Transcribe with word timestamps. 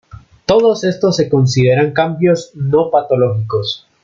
Todos 0.47 0.83
estos 0.83 1.15
se 1.17 1.29
consideran 1.29 1.91
cambios 1.93 2.55
no 2.55 2.89
patológicos. 2.89 3.85